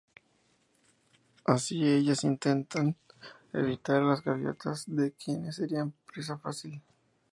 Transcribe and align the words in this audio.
Así 1.45 1.85
ellas 1.87 2.23
intentan 2.23 2.95
evitar 3.53 3.97
a 4.01 4.05
las 4.05 4.23
gaviotas 4.23 4.85
de 4.87 5.11
quienes 5.11 5.57
serían 5.57 5.93
presa 6.11 6.39
fácil. 6.39 6.81